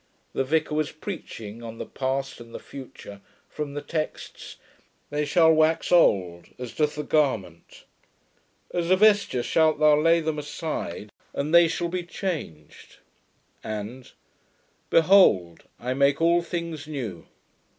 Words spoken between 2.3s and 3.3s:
and the future,